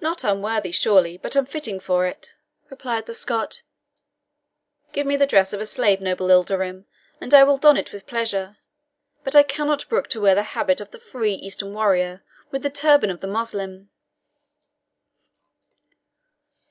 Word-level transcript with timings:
"Not 0.00 0.24
unworthy, 0.24 0.72
surely, 0.72 1.18
but 1.18 1.36
unfitting 1.36 1.78
for 1.78 2.06
it," 2.06 2.34
replied 2.70 3.04
the 3.04 3.12
Scot. 3.12 3.60
"Give 4.94 5.06
me 5.06 5.16
the 5.16 5.26
dress 5.26 5.52
of 5.52 5.60
a 5.60 5.66
slave, 5.66 6.00
noble 6.00 6.28
Ilderim, 6.30 6.86
and 7.20 7.34
I 7.34 7.44
will 7.44 7.58
don 7.58 7.76
it 7.76 7.92
with 7.92 8.06
pleasure; 8.06 8.56
but 9.22 9.36
I 9.36 9.42
cannot 9.42 9.86
brook 9.90 10.08
to 10.16 10.22
wear 10.22 10.34
the 10.34 10.42
habit 10.56 10.80
of 10.80 10.92
the 10.92 10.98
free 10.98 11.34
Eastern 11.34 11.74
warrior 11.74 12.24
with 12.50 12.62
the 12.62 12.70
turban 12.70 13.10
of 13.10 13.20
the 13.20 13.26
Moslem." 13.26 13.90